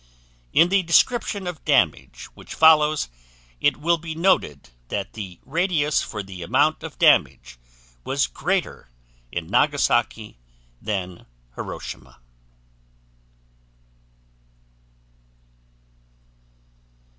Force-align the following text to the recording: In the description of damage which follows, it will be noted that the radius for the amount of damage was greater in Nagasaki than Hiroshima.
In 0.51 0.69
the 0.69 0.81
description 0.81 1.45
of 1.45 1.63
damage 1.63 2.23
which 2.33 2.55
follows, 2.55 3.07
it 3.59 3.77
will 3.77 3.99
be 3.99 4.15
noted 4.15 4.71
that 4.87 5.13
the 5.13 5.39
radius 5.45 6.01
for 6.01 6.23
the 6.23 6.41
amount 6.41 6.81
of 6.81 6.97
damage 6.97 7.59
was 8.03 8.25
greater 8.25 8.89
in 9.31 9.45
Nagasaki 9.45 10.39
than 10.81 11.27
Hiroshima. 11.55 12.19